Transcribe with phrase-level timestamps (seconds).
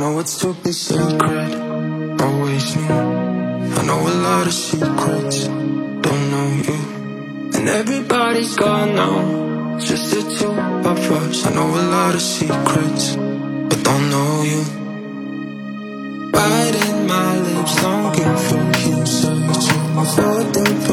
[0.00, 2.88] know it's to be sacred, always me.
[2.88, 6.78] I know a lot of secrets, don't know you.
[7.56, 10.50] And everybody's gone now, just the two
[10.90, 11.46] of us.
[11.46, 14.62] I know a lot of secrets, but don't know you.
[16.32, 19.86] Biting my lips, longing for you, searching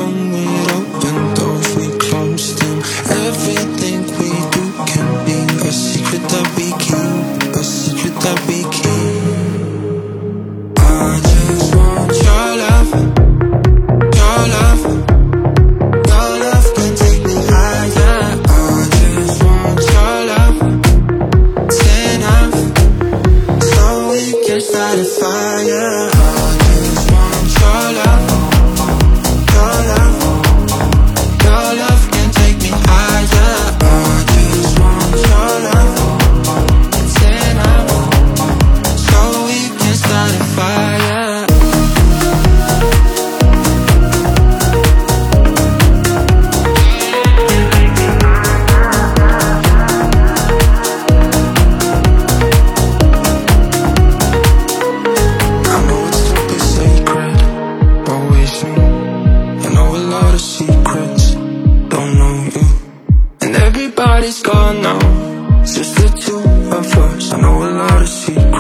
[0.04, 2.78] wrong way to open doors we closed in.
[3.28, 8.63] Everything we do can be a secret that we keep, a secret that we
[24.64, 26.43] side is fire
[60.14, 61.32] lot of secrets,
[61.94, 62.66] don't know you.
[63.42, 65.00] And everybody's gone now,
[65.62, 66.38] it's just the two
[66.78, 67.34] of us.
[67.34, 68.53] I know a lot of secrets.